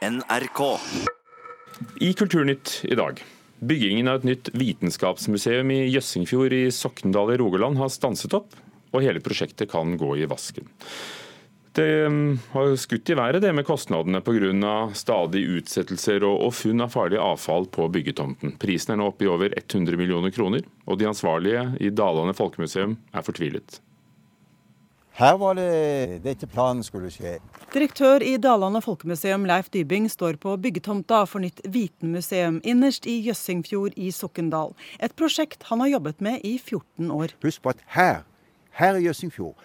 NRK. 0.00 0.78
I 2.00 2.12
Kulturnytt 2.12 2.84
i 2.88 2.94
dag. 2.94 3.24
Byggingen 3.58 4.08
av 4.08 4.20
et 4.20 4.24
nytt 4.24 4.48
vitenskapsmuseum 4.56 5.72
i 5.74 5.82
Jøssingfjord 5.92 6.54
i 6.56 6.60
Sokndal 6.72 7.34
i 7.34 7.36
Rogaland 7.36 7.76
har 7.76 7.92
stanset 7.92 8.32
opp, 8.38 8.54
og 8.94 9.04
hele 9.04 9.20
prosjektet 9.20 9.68
kan 9.68 9.98
gå 10.00 10.14
i 10.16 10.28
vasken. 10.30 10.70
Det 11.76 12.06
um, 12.08 12.38
har 12.54 12.72
skutt 12.80 13.12
i 13.12 13.18
været 13.18 13.44
det 13.44 13.52
med 13.52 13.68
kostnadene 13.68 14.22
pga. 14.24 14.72
stadig 14.96 15.44
utsettelser 15.58 16.24
og, 16.24 16.46
og 16.48 16.56
funn 16.56 16.80
av 16.80 16.96
farlig 16.96 17.20
avfall 17.20 17.68
på 17.68 17.90
byggetomten. 17.92 18.56
Prisen 18.56 18.96
er 18.96 19.02
nå 19.02 19.12
oppe 19.12 19.28
i 19.28 19.30
over 19.30 19.52
100 19.52 20.00
millioner 20.00 20.32
kroner, 20.32 20.64
og 20.88 20.96
de 20.96 21.12
ansvarlige 21.12 21.68
i 21.78 21.92
Dalane 21.92 22.32
folkemuseum 22.32 22.96
er 23.12 23.28
fortvilet. 23.28 23.82
Her 25.18 25.36
var 25.40 25.56
det 25.58 26.20
dette 26.24 26.46
planen 26.46 26.84
skulle 26.86 27.10
skje. 27.12 27.38
Direktør 27.74 28.22
i 28.24 28.36
Dalane 28.40 28.80
folkemuseum 28.84 29.44
Leif 29.48 29.70
Dybing 29.74 30.08
står 30.10 30.38
på 30.42 30.54
byggetomta 30.62 31.24
for 31.28 31.42
nytt 31.42 31.60
vitenmuseum 31.66 32.60
innerst 32.64 33.08
i 33.10 33.18
Jøssingfjord 33.26 33.98
i 33.98 34.12
Sokndal. 34.14 34.72
Et 34.98 35.14
prosjekt 35.18 35.66
han 35.68 35.82
har 35.84 35.94
jobbet 35.96 36.22
med 36.24 36.40
i 36.46 36.56
14 36.58 37.10
år. 37.10 37.36
Husk 37.42 37.62
på 37.62 37.74
at 37.74 37.84
her, 37.96 38.22
her 38.78 38.96
i 38.96 39.04
Jøssingfjord 39.08 39.58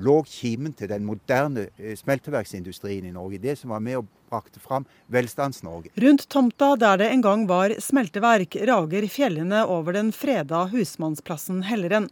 lå 0.00 0.22
kimen 0.24 0.72
til 0.76 0.88
den 0.88 1.04
moderne 1.04 1.66
eh, 1.76 1.96
smelteverksindustrien 1.98 3.04
i 3.04 3.12
Norge. 3.12 3.40
Det 3.42 3.58
som 3.60 3.74
var 3.74 3.82
med 3.84 4.00
og 4.00 4.08
brakte 4.32 4.60
fram 4.62 4.86
Velstands-Norge. 5.12 5.92
Rundt 6.00 6.24
tomta 6.32 6.72
der 6.80 7.02
det 7.02 7.10
en 7.12 7.24
gang 7.24 7.44
var 7.50 7.74
smelteverk, 7.84 8.56
rager 8.68 9.08
fjellene 9.12 9.64
over 9.68 9.98
den 9.98 10.12
freda 10.16 10.64
husmannsplassen 10.72 11.64
Helleren. 11.68 12.08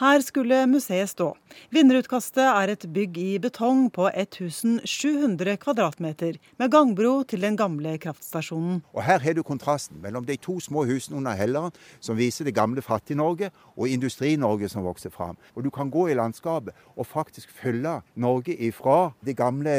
Her 0.00 0.20
skulle 0.24 0.66
museet 0.70 1.10
stå. 1.12 1.32
Vinnerutkastet 1.74 2.44
er 2.44 2.72
et 2.72 2.86
bygg 2.94 3.18
i 3.18 3.38
betong 3.42 3.88
på 3.94 4.08
1700 4.10 5.56
kvadratmeter, 5.62 6.38
med 6.58 6.72
gangbro 6.72 7.22
til 7.22 7.42
den 7.42 7.56
gamle 7.58 7.96
kraftstasjonen. 8.02 8.82
Og 8.94 9.02
Her 9.02 9.18
har 9.18 9.34
du 9.34 9.42
kontrasten 9.42 10.00
mellom 10.02 10.26
de 10.26 10.36
to 10.36 10.58
små 10.60 10.84
husene 10.88 11.16
under 11.16 11.36
Helleren, 11.38 11.72
som 12.00 12.18
viser 12.18 12.44
det 12.44 12.54
gamle 12.54 12.82
Fattig-Norge, 12.82 13.50
og 13.76 13.88
Industri-Norge 13.88 14.68
som 14.68 14.84
vokser 14.84 15.10
fram. 15.10 15.36
Og 15.54 15.64
Du 15.64 15.70
kan 15.70 15.90
gå 15.90 16.08
i 16.08 16.14
landskapet 16.14 16.74
og 16.96 17.06
faktisk 17.06 17.50
følge 17.62 18.00
Norge 18.14 18.56
ifra 18.56 19.12
det 19.24 19.36
gamle 19.36 19.70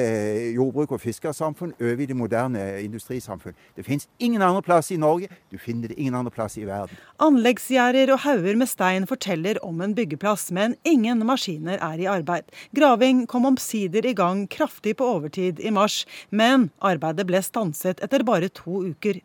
jordbruk- 0.55 0.91
og 0.91 1.01
fiskersamfunn 1.01 1.73
over 1.81 2.01
i 2.01 2.05
det 2.05 2.15
moderne 2.15 2.81
industrisamfunn. 2.81 3.55
Det 3.75 3.85
finnes 3.85 4.07
ingen 4.19 4.41
andre 4.41 4.61
plass 4.61 4.91
i 4.91 4.97
Norge, 4.97 5.27
du 5.51 5.57
finner 5.57 5.87
det 5.87 5.99
ingen 5.99 6.15
andre 6.15 6.31
plass 6.31 6.57
i 6.57 6.65
verden. 6.65 6.97
Anleggsgjerder 7.19 8.13
og 8.13 8.23
hauger 8.25 8.55
med 8.57 8.69
stein 8.69 9.07
forteller 9.09 9.59
om 9.65 9.80
en 9.83 9.95
byggeplass, 9.97 10.49
men 10.55 10.75
ingen 10.87 11.23
maskiner 11.27 11.81
er 11.81 12.01
i 12.01 12.07
arbeid. 12.09 12.47
Graving 12.75 13.25
kom 13.31 13.47
omsider 13.49 14.05
i 14.05 14.15
gang 14.17 14.45
kraftig 14.51 14.97
på 14.99 15.09
overtid 15.17 15.59
i 15.59 15.73
mars, 15.73 16.03
men 16.29 16.69
arbeidet 16.79 17.27
ble 17.29 17.41
stanset 17.45 18.01
etter 18.03 18.25
bare 18.27 18.51
to 18.53 18.83
uker. 18.91 19.21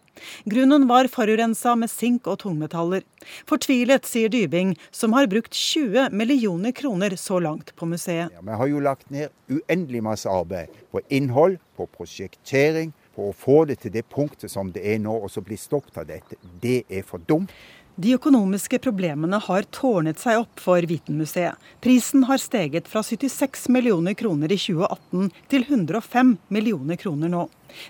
Grunnen 0.49 0.87
var 0.89 1.09
forurensa 1.13 1.75
med 1.77 1.91
sink 1.93 2.29
og 2.31 2.41
tungmetaller. 2.45 3.05
Fortvilet, 3.49 4.07
sier 4.09 4.33
Dybing, 4.33 4.75
som 4.91 5.17
har 5.17 5.29
brukt 5.31 5.55
20 5.57 6.11
millioner 6.17 6.73
kroner 6.77 7.17
så 7.21 7.41
langt 7.43 7.75
på 7.77 7.89
museet. 7.91 8.33
Ja, 8.33 8.45
vi 8.45 8.61
har 8.61 8.71
jo 8.73 8.85
lagt 8.85 9.11
ned 9.11 9.35
uendelig 9.53 10.03
masse 10.05 10.31
arbeid 10.31 10.73
på 10.91 11.03
innhold, 11.13 11.59
på 11.77 11.89
prosjektering, 11.93 12.95
på 13.17 13.31
å 13.31 13.37
få 13.37 13.65
det 13.69 13.81
til 13.83 13.93
det 13.95 14.05
punktet 14.13 14.53
som 14.53 14.71
det 14.73 14.85
er 14.85 15.01
nå, 15.01 15.15
og 15.25 15.33
så 15.33 15.43
bli 15.45 15.57
stoppet 15.61 16.03
av 16.03 16.09
dette. 16.09 16.37
Det 16.61 16.83
er 16.89 17.05
for 17.07 17.23
dumt. 17.29 17.53
De 17.97 18.11
økonomiske 18.13 18.77
problemene 18.85 19.39
har 19.41 19.65
tårnet 19.73 20.21
seg 20.21 20.43
opp 20.43 20.61
for 20.61 20.85
Vitenmuseet. 20.85 21.57
Prisen 21.81 22.27
har 22.29 22.37
steget 22.43 22.91
fra 22.93 23.01
76 23.01 23.71
millioner 23.73 24.13
kroner 24.13 24.53
i 24.53 24.59
2018 24.61 25.31
til 25.49 25.65
105 25.65 26.35
millioner 26.53 27.01
kroner 27.01 27.33
nå. 27.33 27.47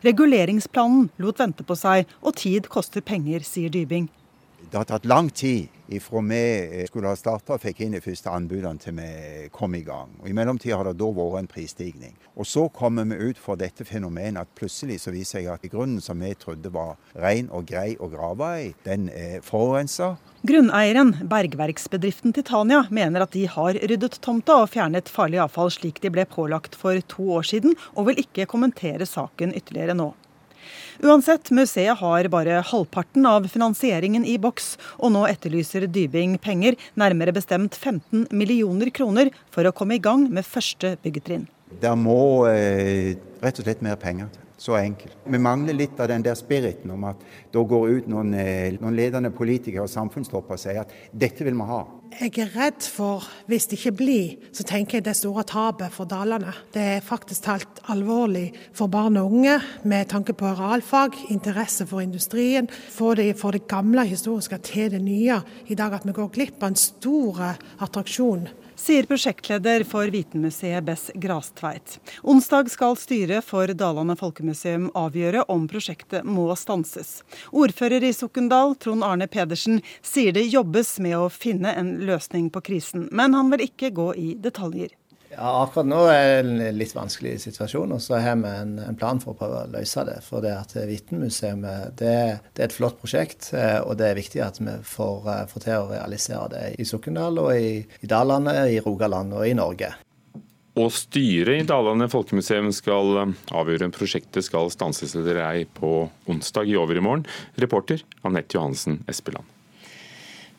Reguleringsplanen 0.07 1.09
lot 1.19 1.43
vente 1.43 1.67
på 1.67 1.75
seg, 1.75 2.07
og 2.23 2.39
tid 2.39 2.71
koster 2.71 3.03
penger, 3.03 3.43
sier 3.43 3.75
Dybing. 3.75 4.07
Det 4.71 4.77
har 4.77 4.85
tatt 4.85 5.05
lang 5.05 5.31
tid 5.31 5.69
ifra 5.89 6.21
vi 6.21 6.81
eh, 6.81 6.87
skulle 6.87 7.07
ha 7.07 7.17
starta 7.17 7.55
og 7.55 7.63
fikk 7.63 7.85
inn 7.85 7.93
de 7.95 8.01
første 8.03 8.33
anbudene 8.35 8.83
til 8.83 8.97
vi 8.99 9.11
kom 9.55 9.77
i 9.79 9.85
gang. 9.87 10.11
Og 10.19 10.27
I 10.27 10.35
mellomtida 10.35 10.81
har 10.81 10.89
det 10.89 10.97
da 10.99 11.11
vært 11.15 11.39
en 11.39 11.51
prisstigning. 11.51 12.17
Og 12.35 12.49
så 12.51 12.65
kommer 12.75 13.07
vi 13.07 13.31
ut 13.31 13.39
for 13.39 13.55
dette 13.61 13.87
fenomenet 13.87 14.43
at 14.43 14.57
plutselig 14.59 14.99
så 15.05 15.15
viser 15.15 15.45
jeg 15.45 15.55
at 15.55 15.71
grunnen 15.71 16.03
som 16.03 16.19
vi 16.19 16.33
trodde 16.35 16.75
var 16.75 16.97
ren 17.15 17.47
og 17.55 17.71
grei 17.71 17.95
å 18.03 18.11
grave 18.11 18.51
i, 18.65 18.67
den 18.83 19.07
er 19.15 19.39
forurensa. 19.47 20.17
Grunneieren, 20.47 21.15
bergverksbedriften 21.31 22.35
Titania, 22.35 22.83
mener 22.91 23.23
at 23.23 23.39
de 23.39 23.47
har 23.51 23.79
ryddet 23.79 24.19
tomta 24.23 24.61
og 24.65 24.71
fjernet 24.75 25.11
farlig 25.11 25.45
avfall 25.47 25.71
slik 25.75 26.03
de 26.03 26.11
ble 26.11 26.27
pålagt 26.27 26.75
for 26.79 26.99
to 27.15 27.31
år 27.39 27.47
siden, 27.55 27.79
og 27.95 28.11
vil 28.11 28.27
ikke 28.27 28.51
kommentere 28.51 29.07
saken 29.07 29.55
ytterligere 29.55 29.95
nå. 29.95 30.13
Uansett, 31.05 31.51
museet 31.55 31.99
har 32.01 32.31
bare 32.33 32.63
halvparten 32.71 33.27
av 33.29 33.49
finansieringen 33.53 34.25
i 34.25 34.39
boks, 34.41 34.75
og 35.01 35.13
nå 35.17 35.27
etterlyser 35.31 35.89
Dybing 35.91 36.39
penger, 36.43 36.79
nærmere 36.95 37.35
bestemt 37.37 37.77
15 37.77 38.29
millioner 38.33 38.91
kroner, 38.95 39.33
for 39.53 39.69
å 39.69 39.75
komme 39.77 39.99
i 39.99 40.03
gang 40.03 40.29
med 40.33 40.47
første 40.47 40.97
byggetrinn. 41.05 41.47
Det 41.83 41.93
må 41.99 42.47
eh, 42.49 43.17
rett 43.43 43.61
og 43.61 43.67
slett 43.67 43.85
mer 43.85 43.99
penger 44.01 44.31
til. 44.33 44.46
Så 44.59 44.73
enkelt. 44.75 45.17
Vi 45.25 45.39
mangler 45.39 45.77
litt 45.77 46.01
av 46.01 46.09
den 46.09 46.23
der 46.25 46.37
spiriten 46.39 46.91
om 46.95 47.05
at 47.05 47.21
da 47.53 47.61
går 47.61 47.91
ut 47.91 48.07
noen, 48.09 48.33
eh, 48.35 48.73
noen 48.81 48.97
ledende 48.97 49.31
politikere 49.31 49.85
og 49.85 49.93
samfunnstopper 49.93 50.57
og 50.57 50.63
sier 50.63 50.81
at 50.81 50.95
dette 51.13 51.45
vil 51.45 51.55
vi 51.55 51.69
ha. 51.69 51.83
Jeg 52.17 52.39
er 52.39 52.53
redd 52.55 52.87
for, 52.89 53.27
hvis 53.47 53.67
det 53.69 53.77
ikke 53.77 53.93
blir, 53.99 54.37
så 54.57 54.65
tenker 54.65 54.97
jeg 54.97 55.05
det 55.05 55.17
store 55.19 55.45
tapet 55.45 55.93
for 55.93 56.09
Dalane. 56.09 56.55
Det 56.73 56.81
er 56.81 57.05
faktisk 57.05 57.43
talt 57.45 57.83
alvorlig 57.93 58.55
for 58.73 58.89
barn 58.89 59.19
og 59.21 59.33
unge 59.33 59.61
med 59.85 60.09
tanke 60.09 60.33
på 60.33 60.55
realfag, 60.57 61.13
interesse 61.29 61.85
for 61.87 62.01
industrien, 62.01 62.71
for 62.71 63.15
det, 63.15 63.37
for 63.37 63.51
det 63.53 63.69
gamle 63.69 64.07
historiske 64.09 64.59
til 64.65 64.91
det 64.91 65.03
nye. 65.03 65.43
I 65.69 65.75
dag 65.75 65.93
at 65.93 66.07
vi 66.07 66.17
går 66.17 66.33
glipp 66.33 66.63
av 66.63 66.73
en 66.73 66.81
stor 66.81 67.59
attraksjon 67.79 68.49
sier 68.77 69.07
prosjektleder 69.09 69.85
for 69.85 70.07
Vitenmuseet 70.13 70.85
Bess 70.85 71.11
Grastveit. 71.15 71.99
Onsdag 72.23 72.71
skal 72.71 72.97
styret 72.97 73.45
for 73.45 73.73
Dalane 73.73 74.17
folkemuseum 74.17 74.91
avgjøre 74.95 75.47
om 75.53 75.65
prosjektet 75.71 76.27
må 76.29 76.49
stanses. 76.57 77.23
Ordfører 77.53 78.05
i 78.05 78.13
Sokndal, 78.13 78.77
Trond 78.81 79.05
Arne 79.07 79.27
Pedersen, 79.27 79.81
sier 80.03 80.37
det 80.37 80.47
jobbes 80.53 80.99
med 81.03 81.19
å 81.19 81.33
finne 81.33 81.73
en 81.75 81.97
løsning 82.07 82.51
på 82.53 82.63
krisen, 82.71 83.09
men 83.13 83.35
han 83.35 83.51
vil 83.55 83.67
ikke 83.71 83.95
gå 83.97 84.13
i 84.15 84.35
detaljer. 84.41 84.93
Ja, 85.33 85.63
Akkurat 85.65 85.89
nå 85.89 85.99
er 86.09 86.29
det 86.31 86.37
en 86.45 86.79
litt 86.79 86.95
vanskelig 86.95 87.35
situasjon, 87.43 87.93
og 87.97 88.03
så 88.03 88.21
har 88.23 88.39
vi 88.41 88.53
en, 88.53 88.77
en, 88.81 88.97
plan 88.99 89.19
for 89.23 89.35
å 89.35 89.39
prøve 89.41 89.65
å 89.65 89.73
løse 89.75 90.05
det. 90.07 90.21
For 90.25 90.45
det 90.45 90.55
at 90.55 90.75
Vitenmuseet 90.89 91.61
det, 91.99 92.15
det, 92.55 92.61
er 92.61 92.69
et 92.69 92.77
flott 92.77 93.01
prosjekt, 93.03 93.51
eh, 93.57 93.79
og 93.83 93.99
det 94.01 94.11
er 94.11 94.21
viktig 94.21 94.43
at 94.45 94.61
vi 94.63 94.77
får, 94.87 95.31
eh, 95.33 95.45
får 95.51 95.67
til 95.67 95.83
å 95.83 95.91
realisere 95.91 96.49
det 96.55 96.65
i 96.79 96.87
Sokndal 96.89 97.43
i, 97.57 97.79
i 97.83 98.11
Dalane, 98.11 98.55
i 98.71 98.81
Rogaland 98.85 99.35
og 99.37 99.49
i 99.49 99.57
Norge. 99.59 99.93
Og 100.77 100.91
styret 100.93 101.63
i 101.63 101.67
Dalane 101.67 102.09
folkemuseum 102.13 102.71
skal 102.77 103.23
eh, 103.23 103.35
avgjøre 103.57 103.91
om 103.91 103.97
prosjektet 103.97 104.47
skal 104.47 104.71
stanses 104.73 105.17
eller 105.19 105.43
ei 105.49 105.67
på 105.67 106.07
onsdag 106.31 106.71
i 106.71 106.79
overmorgen. 106.79 107.27
Reporter 107.61 108.05
Anette 108.23 108.59
Johansen 108.59 109.03
Espeland. 109.11 109.56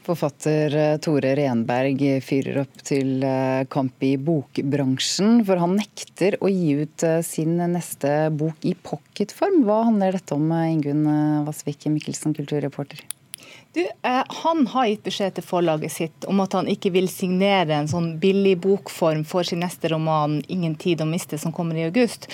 Forfatter 0.07 0.75
eh, 0.75 0.97
Tore 1.03 1.33
Renberg 1.35 1.99
fyrer 2.23 2.61
opp 2.61 2.79
til 2.87 3.25
eh, 3.27 3.65
kamp 3.67 4.03
i 4.07 4.13
bokbransjen, 4.15 5.41
for 5.47 5.59
han 5.59 5.75
nekter 5.81 6.37
å 6.39 6.51
gi 6.51 6.77
ut 6.83 7.03
eh, 7.03 7.19
sin 7.27 7.57
neste 7.73 8.13
bok 8.31 8.63
i 8.63 8.71
pocketform. 8.87 9.65
Hva 9.67 9.81
handler 9.89 10.15
dette 10.15 10.37
om, 10.37 10.47
Ingunn 10.47 11.03
Vassvik 11.47 11.89
Mikkelsen, 11.91 12.37
kulturreporter? 12.37 13.03
Du, 13.77 13.87
eh, 14.03 14.23
Han 14.27 14.67
har 14.67 14.87
gitt 14.87 15.03
beskjed 15.05 15.35
til 15.37 15.45
forlaget 15.45 15.91
sitt 15.93 16.25
om 16.25 16.39
at 16.41 16.55
han 16.57 16.65
ikke 16.71 16.89
vil 16.95 17.05
signere 17.11 17.75
en 17.75 17.89
sånn 17.91 18.07
billig 18.17 18.55
bokform 18.63 19.21
for 19.27 19.45
sin 19.45 19.59
neste 19.61 19.91
roman 19.91 20.39
'Ingen 20.47 20.73
tid 20.81 21.03
å 21.03 21.05
miste', 21.05 21.37
som 21.37 21.51
kommer 21.53 21.77
i 21.77 21.85
august. 21.85 22.25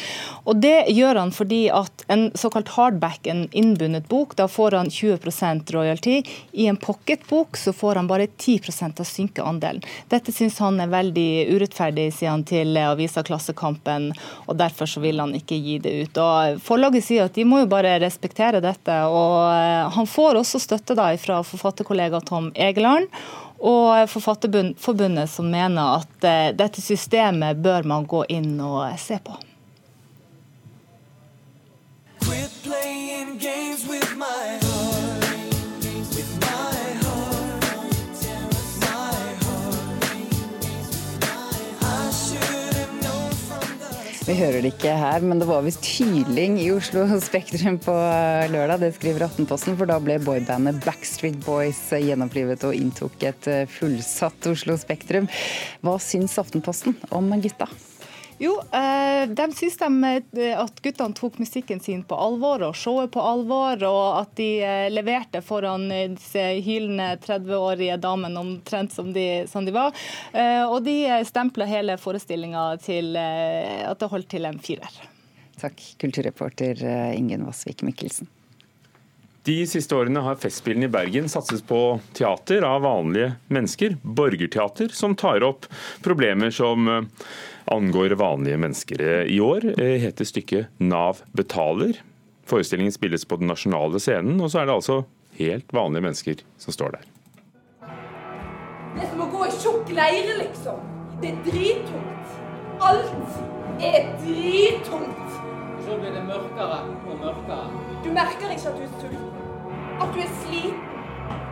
Og 0.46 0.62
Det 0.64 0.88
gjør 0.88 1.20
han 1.20 1.32
fordi 1.32 1.70
at 1.70 2.06
en 2.08 2.32
såkalt 2.32 2.70
hardback, 2.78 3.28
en 3.28 3.50
innbundet 3.52 4.08
bok, 4.08 4.36
da 4.36 4.48
får 4.48 4.72
han 4.72 4.88
20% 4.90 5.74
royalty. 5.74 6.24
I 6.54 6.68
en 6.68 6.78
pocketbok 6.78 7.58
så 7.58 7.74
får 7.74 7.96
han 7.96 8.08
bare 8.08 8.28
10% 8.28 9.00
av 9.00 9.06
synkeandelen. 9.06 9.84
Dette 10.10 10.32
syns 10.32 10.60
han 10.60 10.80
er 10.80 10.88
veldig 10.88 11.52
urettferdig, 11.52 12.14
sier 12.14 12.30
han 12.30 12.44
til 12.44 12.78
avisa 12.78 13.24
Klassekampen, 13.24 14.14
og 14.48 14.58
derfor 14.58 14.86
så 14.86 15.02
vil 15.02 15.20
han 15.20 15.34
ikke 15.34 15.60
gi 15.60 15.78
det 15.80 15.94
ut. 16.04 16.18
Og 16.18 16.62
Forlaget 16.62 17.04
sier 17.04 17.26
at 17.26 17.34
de 17.34 17.44
må 17.44 17.60
jo 17.60 17.66
bare 17.66 18.00
respektere 18.00 18.62
dette, 18.62 18.96
og 19.04 19.52
eh, 19.52 19.90
han 19.92 20.08
får 20.08 20.40
også 20.40 20.60
støtte 20.60 20.96
da 20.96 21.03
fra 21.22 21.42
forfatterkollega 21.48 22.22
Tom 22.28 22.52
Egeland. 22.56 23.08
Og 23.64 24.10
Forfatterforbundet 24.12 25.32
som 25.32 25.48
mener 25.48 26.02
at 26.02 26.28
uh, 26.28 26.52
dette 26.58 26.84
systemet 26.84 27.62
bør 27.64 27.88
man 27.88 28.08
gå 28.10 28.26
inn 28.36 28.58
og 28.60 28.84
se 29.00 29.22
på. 29.24 29.38
Vi 44.34 44.40
hører 44.42 44.64
det 44.66 44.72
ikke 44.74 44.96
her, 44.98 45.22
men 45.22 45.38
det 45.38 45.46
var 45.46 45.62
visst 45.62 45.86
hyling 45.86 46.56
i 46.58 46.72
Oslo 46.74 47.04
Spektrum 47.22 47.76
på 47.78 47.94
lørdag. 48.50 48.82
Det 48.82 48.90
skriver 48.96 49.28
Aftenposten, 49.28 49.76
for 49.78 49.86
da 49.86 50.00
ble 50.02 50.16
boybandet 50.26 50.80
Backstreet 50.82 51.38
Boys 51.46 51.84
gjenopplivet 51.94 52.66
og 52.66 52.74
inntok 52.74 53.28
et 53.30 53.52
fullsatt 53.76 54.50
Oslo 54.50 54.74
Spektrum. 54.82 55.30
Hva 55.86 56.00
syns 56.02 56.40
Aftenposten 56.42 56.98
om 57.14 57.30
gutta? 57.46 57.70
Jo, 58.44 58.58
eh, 58.72 59.30
de 59.30 59.46
syns 59.56 59.78
de 59.78 60.48
at 60.52 60.82
guttene 60.84 61.16
tok 61.16 61.38
musikken 61.40 61.80
sin 61.80 62.02
på 62.04 62.18
alvor 62.20 62.66
og 62.68 62.76
showet 62.76 63.14
på 63.14 63.24
alvor, 63.24 63.80
og 63.88 64.18
at 64.20 64.34
de 64.36 64.50
eh, 64.60 64.90
leverte 64.92 65.40
foran 65.46 65.88
disse 66.18 66.44
hylende 66.66 67.14
30-årige 67.24 67.96
damene 68.04 68.44
omtrent 68.44 68.92
som 68.92 69.14
de, 69.16 69.46
som 69.48 69.64
de 69.64 69.72
var. 69.72 69.96
Og 70.68 70.78
de 70.84 70.98
stempla 71.28 71.68
hele 71.70 71.96
forestillinga 72.02 72.66
til 72.84 73.16
at 73.16 74.00
det 74.00 74.12
holdt 74.12 74.32
til 74.34 74.50
en 74.50 74.60
firer. 74.60 75.02
Takk, 75.62 75.80
kulturreporter 76.02 76.84
Ingen 77.16 77.46
Vassvik 77.48 77.86
Mikkelsen. 77.88 78.28
De 79.44 79.58
siste 79.68 79.96
årene 79.96 80.22
har 80.24 80.38
Festspillene 80.40 80.88
i 80.88 80.92
Bergen 80.92 81.26
satset 81.28 81.66
på 81.68 81.78
teater 82.16 82.64
av 82.64 82.86
vanlige 82.86 83.34
mennesker, 83.52 83.98
borgerteater, 84.02 84.88
som 84.96 85.18
tar 85.20 85.44
opp 85.44 85.68
problemer 86.06 86.54
som 86.56 86.88
angår 87.66 88.16
vanlige 88.16 88.58
mennesker. 88.58 89.04
I 89.28 89.42
år 89.44 89.68
eh, 89.74 89.98
heter 90.00 90.26
stykket 90.26 90.80
'Nav 90.80 91.26
betaler'. 91.36 92.00
Forestillingen 92.48 92.96
spilles 92.96 93.26
på 93.26 93.36
den 93.36 93.52
nasjonale 93.52 94.00
scenen, 94.00 94.40
og 94.40 94.52
så 94.52 94.62
er 94.62 94.66
det 94.66 94.78
altså 94.80 95.04
helt 95.36 95.76
vanlige 95.76 96.08
mennesker 96.08 96.44
som 96.58 96.76
står 96.76 96.96
der. 96.96 97.06
Det 98.96 99.04
er 99.04 99.12
som 99.12 99.26
å 99.28 99.32
gå 99.32 99.44
i 99.44 99.54
tjukk 99.60 99.92
leire, 99.92 100.38
liksom. 100.40 100.80
Det 101.20 101.34
er 101.34 101.44
drittungt. 101.50 102.36
Alt 102.80 103.84
er 103.84 104.08
drittungt. 104.24 105.63
Så 105.84 105.98
blir 106.00 106.16
det 106.16 106.24
mørkere 106.28 106.80
og 107.12 107.20
mørkere. 107.20 107.66
Du 108.04 108.10
merker 108.16 108.56
ikke 108.56 108.72
at 108.72 108.78
du 108.80 108.84
er 108.88 108.94
sulten. 109.02 109.30
At 110.02 110.16
du 110.16 110.20
er 110.24 110.34
sliten. 110.44 110.90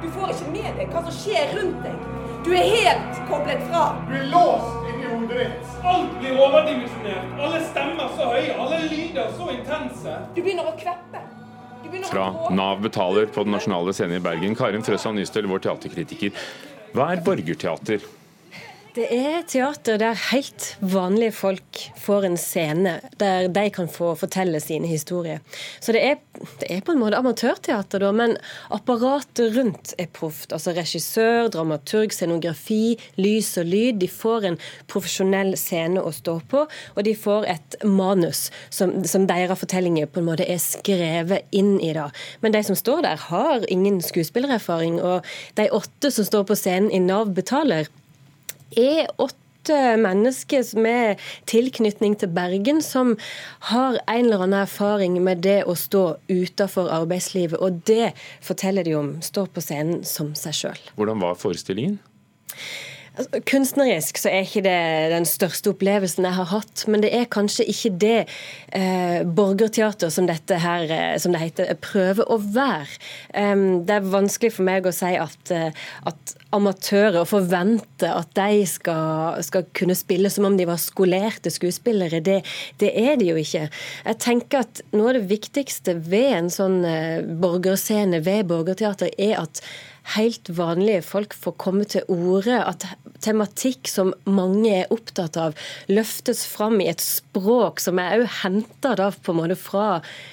Du 0.02 0.08
får 0.16 0.32
ikke 0.34 0.52
med 0.52 0.80
deg 0.80 0.94
hva 0.94 1.02
som 1.06 1.14
skjer 1.14 1.52
rundt 1.58 1.84
deg. 1.86 2.08
Du 2.46 2.50
er 2.58 2.72
helt 2.74 3.20
koblet 3.30 3.62
fra. 3.68 3.84
Du 4.08 4.16
er 4.18 4.26
låst 4.32 4.88
inni 4.90 5.12
hodet 5.12 5.44
ditt. 5.44 5.76
Alt 5.92 6.16
blir 6.22 6.40
overdimensjonert. 6.42 7.36
Alle 7.46 7.62
stemmer 7.68 8.16
så 8.18 8.32
høye, 8.32 8.56
alle 8.56 8.80
lyder 8.88 9.30
så 9.38 9.52
intense. 9.54 10.16
Du 10.36 10.42
begynner 10.42 10.72
å 10.72 10.74
kveppe. 10.80 11.22
Fra 12.08 12.26
Nav 12.56 12.82
betaler 12.82 13.28
på 13.34 13.44
Den 13.44 13.56
nasjonale 13.58 13.94
scenen 13.94 14.20
i 14.20 14.24
Bergen, 14.24 14.56
Karin 14.56 14.84
Frøsland 14.86 15.20
Nystøl, 15.20 15.50
vår 15.52 15.64
teaterkritiker. 15.66 16.34
Hva 16.96 17.10
er 17.14 17.24
borgerteater? 17.26 18.06
Det 18.92 19.06
er 19.08 19.46
teater 19.48 19.96
der 20.02 20.18
helt 20.34 20.66
vanlige 20.84 21.32
folk 21.32 21.78
får 22.04 22.26
en 22.28 22.34
scene 22.36 22.98
der 23.22 23.46
de 23.48 23.62
kan 23.72 23.88
få 23.88 24.10
fortelle 24.20 24.60
sine 24.60 24.90
historier. 24.90 25.40
Så 25.80 25.94
det 25.96 26.02
er, 26.04 26.18
det 26.60 26.68
er 26.68 26.82
på 26.84 26.92
en 26.92 27.00
måte 27.00 27.16
amatørteater, 27.16 28.04
da, 28.04 28.10
men 28.12 28.36
apparatet 28.68 29.56
rundt 29.56 29.94
er 29.96 30.10
proft. 30.12 30.52
Altså 30.52 30.74
regissør, 30.76 31.48
dramaturg, 31.54 32.12
scenografi, 32.12 32.98
lys 33.16 33.54
og 33.62 33.70
lyd. 33.72 34.02
De 34.02 34.10
får 34.12 34.50
en 34.50 34.60
profesjonell 34.92 35.56
scene 35.56 36.04
å 36.04 36.12
stå 36.12 36.42
på, 36.52 36.66
og 36.68 37.02
de 37.08 37.16
får 37.16 37.48
et 37.56 37.80
manus 37.88 38.50
som, 38.68 38.98
som 39.08 39.30
deres 39.32 39.64
fortellinger 39.64 40.12
på 40.12 40.20
en 40.20 40.28
måte 40.34 40.50
er 40.52 40.60
skrevet 40.60 41.48
inn 41.56 41.78
i. 41.80 41.94
da. 41.96 42.10
Men 42.44 42.60
de 42.60 42.66
som 42.68 42.76
står 42.76 43.08
der, 43.08 43.24
har 43.32 43.64
ingen 43.72 44.04
skuespillererfaring, 44.04 45.00
og 45.00 45.24
de 45.56 45.72
åtte 45.72 46.12
som 46.12 46.28
står 46.28 46.50
på 46.52 46.60
scenen 46.60 46.92
i 46.92 47.00
Nav 47.00 47.32
betaler, 47.40 47.88
er 48.78 49.10
åtte 49.22 49.80
mennesker 50.02 50.66
med 50.82 51.22
tilknytning 51.50 52.16
til 52.18 52.32
Bergen 52.34 52.82
som 52.82 53.14
har 53.72 54.00
en 54.08 54.26
eller 54.26 54.46
annen 54.48 54.64
erfaring 54.64 55.20
med 55.24 55.44
det 55.46 55.62
å 55.70 55.76
stå 55.78 56.06
utenfor 56.32 56.90
arbeidslivet. 56.90 57.60
Og 57.62 57.84
det 57.88 58.14
forteller 58.42 58.88
de 58.88 58.96
om. 58.98 59.12
Står 59.22 59.52
på 59.54 59.62
scenen 59.64 60.02
som 60.08 60.34
seg 60.38 60.58
sjøl. 60.58 60.88
Hvordan 60.98 61.22
var 61.22 61.38
forestillingen? 61.40 62.00
Kunstnerisk 63.48 64.20
så 64.22 64.30
er 64.32 64.46
ikke 64.46 64.64
det 64.66 64.78
den 65.14 65.26
største 65.28 65.72
opplevelsen 65.74 66.26
jeg 66.28 66.38
har 66.38 66.50
hatt, 66.52 66.84
men 66.92 67.04
det 67.04 67.12
er 67.16 67.30
kanskje 67.32 67.66
ikke 67.72 67.92
det 68.02 68.18
eh, 68.78 69.22
borgerteater 69.26 70.12
som 70.14 70.28
dette 70.30 70.60
her, 70.62 70.86
eh, 70.92 71.16
som 71.22 71.36
det 71.36 71.42
heter, 71.44 71.72
prøver 71.82 72.28
å 72.32 72.38
være. 72.42 73.00
Um, 73.36 73.84
det 73.88 73.98
er 73.98 74.10
vanskelig 74.14 74.54
for 74.56 74.68
meg 74.68 74.88
å 74.88 74.94
si 74.96 75.12
at, 75.20 75.54
uh, 75.54 75.84
at 76.10 76.34
amatører 76.56 77.28
forventer 77.30 78.12
at 78.12 78.34
de 78.38 78.66
skal, 78.70 79.40
skal, 79.46 79.68
kunne 79.78 79.96
spille 79.98 80.32
som 80.34 80.48
om 80.50 80.58
de 80.60 80.68
var 80.70 80.82
skolerte 80.82 81.54
skuespillere. 81.54 82.24
Det, 82.24 82.42
det, 82.82 82.92
er 82.98 83.16
de 83.22 83.32
jo 83.32 83.38
ikke. 83.40 83.68
Jeg 84.06 84.22
tenker 84.24 84.66
at 84.66 84.84
Noe 84.92 85.12
av 85.12 85.20
det 85.20 85.30
viktigste 85.30 85.96
ved 86.10 86.36
en 86.36 86.52
sånn 86.52 86.82
uh, 86.84 87.24
borgerscene, 87.42 88.24
ved 88.26 88.48
borgerteater, 88.52 89.14
er 89.22 89.40
at 89.44 89.64
helt 90.16 90.50
vanlige 90.58 91.04
folk 91.06 91.34
får 91.38 91.56
komme 91.62 91.86
til 91.90 92.06
orde, 92.12 92.58
at 92.58 92.86
tematikk 93.22 93.90
som 93.90 94.14
mange 94.26 94.72
er 94.82 94.94
opptatt 94.94 95.38
av, 95.40 95.56
løftes 95.92 96.44
fram 96.50 96.80
i 96.82 96.90
et 96.92 97.04
språk 97.04 97.82
som 97.84 98.02
er 98.02 98.20
òg 98.20 98.28
henta 98.42 98.96
fra, 99.62 99.88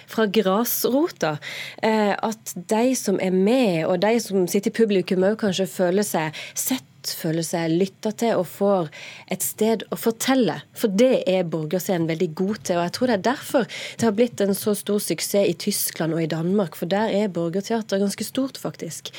fra 0.08 0.26
grasrota. 0.26 1.36
Eh, 1.82 2.14
at 2.16 2.54
de 2.56 2.94
som 2.96 3.20
er 3.20 3.34
med, 3.34 3.84
og 3.86 4.00
de 4.02 4.16
som 4.24 4.48
sitter 4.48 4.72
i 4.72 4.78
publikum 4.80 5.26
òg 5.28 5.38
kanskje 5.44 5.68
føler 5.70 6.06
seg 6.06 6.36
sett 6.54 6.88
føler 7.06 7.44
seg 7.46 7.74
lytta 7.78 8.12
til 8.18 8.40
og 8.40 8.46
får 8.50 8.88
et 9.32 9.44
sted 9.44 9.84
å 9.92 9.98
fortelle. 9.98 10.58
For 10.76 10.90
det 10.90 11.22
er 11.30 11.48
borgerscenen 11.48 12.08
veldig 12.10 12.30
god 12.38 12.62
til. 12.64 12.78
Og 12.78 12.86
jeg 12.86 12.94
tror 12.96 13.10
det 13.10 13.16
er 13.18 13.26
derfor 13.28 13.68
det 13.68 14.08
har 14.08 14.16
blitt 14.16 14.42
en 14.44 14.54
så 14.56 14.74
stor 14.78 15.00
suksess 15.02 15.46
i 15.48 15.56
Tyskland 15.58 16.16
og 16.16 16.22
i 16.24 16.30
Danmark. 16.30 16.76
For 16.78 16.90
der 16.90 17.12
er 17.14 17.32
borgerteater 17.32 18.02
ganske 18.02 18.26
stort, 18.26 18.58
faktisk. 18.58 19.12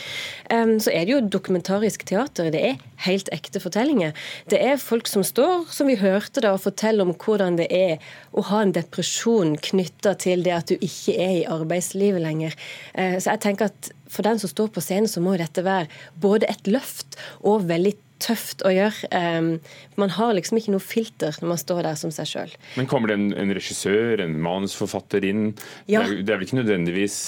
så 0.49 0.91
er 0.91 1.05
det 1.05 1.13
jo 1.13 1.21
dokumentarisk 1.21 2.05
teater. 2.09 2.51
Det 2.51 2.63
er 2.65 2.79
helt 3.05 3.29
ekte 3.35 3.61
fortellinger. 3.63 4.15
Det 4.51 4.59
er 4.59 4.81
folk 4.81 5.07
som 5.07 5.23
står, 5.23 5.69
som 5.71 5.87
vi 5.87 5.99
hørte 5.99 6.43
da, 6.43 6.53
og 6.53 6.63
forteller 6.65 7.05
om 7.05 7.15
hvordan 7.15 7.59
det 7.59 7.69
er 7.71 7.97
å 8.31 8.43
ha 8.49 8.63
en 8.63 8.73
depresjon 8.75 9.55
knytta 9.69 10.15
til 10.19 10.43
det 10.45 10.55
at 10.55 10.71
du 10.71 10.75
ikke 10.75 11.15
er 11.15 11.35
i 11.39 11.47
arbeidslivet 11.49 12.23
lenger. 12.23 12.55
Eh, 12.93 13.17
så 13.19 13.35
jeg 13.35 13.43
tenker 13.45 13.69
at 13.69 13.91
for 14.09 14.25
den 14.27 14.41
som 14.41 14.51
står 14.51 14.71
på 14.75 14.83
scenen, 14.83 15.09
så 15.09 15.23
må 15.23 15.37
dette 15.39 15.63
være 15.65 15.89
både 16.21 16.49
et 16.49 16.69
løft 16.69 17.19
og 17.39 17.67
veldig 17.69 17.95
tøft 18.19 18.65
å 18.67 18.71
gjøre. 18.73 19.09
Um, 19.13 19.51
man 19.99 20.11
har 20.17 20.33
liksom 20.35 20.59
ikke 20.59 20.73
noe 20.73 20.83
filter 20.83 21.35
når 21.39 21.53
man 21.53 21.61
står 21.61 21.85
der 21.87 21.99
som 21.99 22.11
seg 22.13 22.27
sjøl. 22.27 22.57
Men 22.75 22.89
kommer 22.91 23.11
det 23.11 23.19
en, 23.19 23.29
en 23.45 23.55
regissør, 23.55 24.19
en 24.25 24.35
manusforfatter 24.43 25.25
inn? 25.29 25.53
Ja. 25.87 26.03
Det, 26.03 26.19
er, 26.19 26.25
det 26.25 26.33
er 26.33 26.41
vel 26.41 26.49
ikke 26.49 26.59
nødvendigvis 26.59 27.19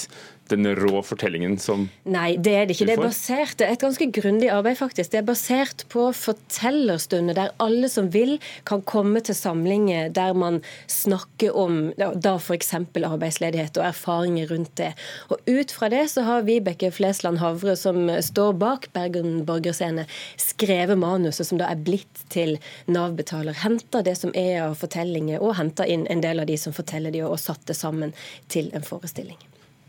den 0.50 0.66
rå 0.76 1.02
fortellingen 1.06 1.56
som 1.58 1.86
Nei, 2.04 2.36
det 2.36 2.54
er 2.56 2.66
det 2.66 2.76
ikke. 2.76 2.88
Det 2.90 2.96
er 2.96 3.02
basert, 3.02 3.54
det 3.60 3.66
er 3.66 3.76
et 3.76 3.84
ganske 3.84 4.08
grundig 4.14 4.48
arbeid, 4.52 4.78
faktisk. 4.78 5.12
Det 5.12 5.20
er 5.22 5.26
basert 5.28 5.84
på 5.92 6.08
fortellerstunder 6.16 7.36
der 7.36 7.52
alle 7.62 7.90
som 7.92 8.10
vil, 8.14 8.38
kan 8.68 8.82
komme 8.88 9.22
til 9.24 9.36
samlinger 9.38 10.10
der 10.14 10.34
man 10.36 10.60
snakker 10.90 11.56
om 11.56 11.80
da 11.96 12.34
f.eks. 12.38 12.72
arbeidsledighet 12.74 13.78
og 13.80 13.86
erfaringer 13.88 14.50
rundt 14.52 14.74
det. 14.80 14.92
Og 15.30 15.40
ut 15.48 15.74
fra 15.74 15.90
det 15.92 16.04
så 16.12 16.26
har 16.26 16.46
Vibeke 16.48 16.92
Flesland 16.94 17.40
Havre, 17.42 17.76
som 17.78 18.08
står 18.22 18.56
bak 18.60 18.90
Bergen 18.96 19.42
borgerscene, 19.48 20.06
skrevet 20.40 20.98
manuset 21.00 21.48
som 21.48 21.60
da 21.60 21.70
er 21.72 21.80
blitt 21.80 22.26
til 22.32 22.58
Nav-betaler. 22.90 23.56
Henta 23.62 24.02
det 24.04 24.18
som 24.20 24.34
er 24.38 24.66
av 24.66 24.76
fortellinger, 24.80 25.42
og 25.42 25.56
henta 25.60 25.86
inn 25.88 26.06
en 26.10 26.24
del 26.24 26.42
av 26.42 26.50
de 26.50 26.58
som 26.60 26.74
forteller 26.76 27.14
de, 27.14 27.24
og 27.26 27.40
satt 27.40 27.64
det 27.68 27.78
sammen 27.78 28.14
til 28.52 28.70
en 28.76 28.86
forestilling. 28.86 29.38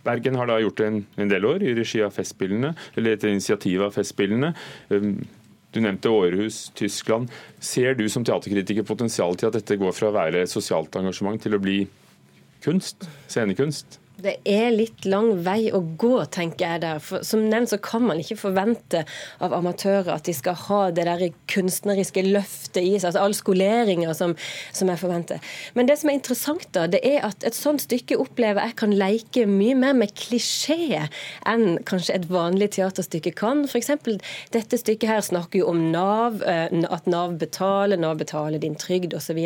Bergen 0.03 0.36
har 0.36 0.50
da 0.50 0.60
gjort 0.60 0.81
det 0.81 0.89
en, 0.89 1.00
en, 1.15 1.31
del 1.31 1.48
år 1.48 1.63
i 1.63 1.74
regi 1.77 2.01
av 2.03 2.12
Festspillene, 2.15 2.74
eller 2.98 3.15
etter 3.15 3.31
initiativ 3.31 3.86
av 3.86 3.95
Festspillene. 3.95 4.51
Um, 4.91 5.15
du 5.74 5.79
nevnte 5.81 6.12
Århus, 6.13 6.67
Tyskland. 6.77 7.31
Ser 7.63 7.95
du 7.98 8.05
som 8.12 8.25
teaterkritiker 8.25 8.86
potensial 8.86 9.39
til 9.39 9.50
at 9.50 9.57
dette 9.57 9.79
går 9.81 9.95
fra 9.95 10.12
å 10.12 10.15
være 10.15 10.45
sosialt 10.51 10.93
engasjement 11.00 11.41
til 11.41 11.57
å 11.57 11.62
bli 11.63 11.79
kunst? 12.62 13.07
Scenekunst? 13.31 14.02
Det 14.23 14.37
er 14.47 14.69
litt 14.71 15.03
lang 15.03 15.41
vei 15.43 15.67
å 15.75 15.81
gå, 15.99 16.13
tenker 16.31 16.63
jeg 16.63 16.81
der. 16.85 16.99
For 17.03 17.25
som 17.27 17.41
nevnt 17.51 17.73
så 17.73 17.79
kan 17.83 18.05
man 18.07 18.21
ikke 18.21 18.37
forvente 18.39 19.01
av 19.43 19.51
amatører 19.57 20.13
at 20.13 20.29
de 20.29 20.35
skal 20.37 20.55
ha 20.69 20.77
det 20.95 21.03
der 21.09 21.25
kunstneriske 21.51 22.23
løftet 22.29 22.79
i 22.79 22.93
seg, 22.93 23.09
altså 23.09 23.23
all 23.25 23.35
skoleringa 23.35 24.13
som, 24.15 24.35
som, 24.71 24.87
jeg 24.87 25.01
forventer. 25.01 25.41
Men 25.75 25.89
det 25.89 25.97
som 25.99 26.11
er 26.11 26.15
interessant, 26.15 26.69
da, 26.71 26.85
det 26.87 27.01
er 27.03 27.25
at 27.27 27.43
et 27.43 27.57
sånt 27.57 27.83
stykke 27.83 28.15
opplever 28.21 28.63
jeg 28.63 28.77
kan 28.79 28.95
leke 28.95 29.43
mye 29.49 29.75
mer 29.81 29.97
med 29.97 30.15
klisjé 30.15 31.01
enn 31.49 31.81
kanskje 31.83 32.15
et 32.15 32.29
vanlig 32.31 32.71
teaterstykke 32.77 33.35
kan. 33.35 33.65
F.eks. 33.67 33.91
dette 34.55 34.79
stykket 34.79 35.09
her 35.09 35.21
snakker 35.25 35.65
jo 35.65 35.73
om 35.73 35.83
Nav, 35.91 36.39
eh, 36.47 36.71
at 36.87 37.11
Nav 37.11 37.35
betaler, 37.43 37.99
Nav 37.99 38.23
betaler 38.23 38.63
din 38.63 38.79
trygd 38.79 39.17
osv. 39.19 39.43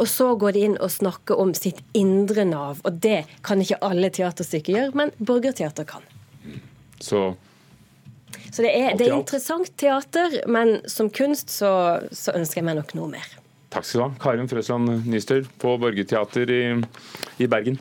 Og 0.00 0.06
så 0.08 0.32
går 0.40 0.56
de 0.56 0.64
inn 0.70 0.80
og 0.80 0.96
snakker 0.96 1.36
om 1.44 1.52
sitt 1.58 1.84
indre 1.92 2.48
Nav, 2.48 2.80
og 2.88 3.04
det 3.04 3.26
kan 3.44 3.60
ikke 3.60 3.82
alle 3.90 4.10
teaterstykker 4.14 4.76
gjør, 4.76 4.96
men 4.98 5.14
borgerteater 5.18 5.88
kan. 5.88 6.06
Så 7.00 7.30
så 8.50 8.64
det 8.64 8.70
er, 8.74 8.96
det 8.98 9.06
er, 9.06 9.14
interessant 9.14 9.70
teater, 9.78 10.40
men 10.50 10.80
som 10.90 11.10
kunst 11.14 11.52
så, 11.54 11.70
så, 12.10 12.34
ønsker 12.34 12.60
jeg 12.60 12.66
meg 12.66 12.80
nok 12.80 12.94
noe 12.98 13.10
mer. 13.12 13.28
Takk 13.70 13.86
skal 13.86 14.00
du 14.00 14.04
ha, 14.08 14.10
Karin 14.22 14.50
Frøsland 14.50 15.06
Nystøl 15.06 15.44
på 15.62 15.76
Borgerteater 15.78 16.50
i, 16.50 16.62
i 17.38 17.46
Bergen. 17.50 17.78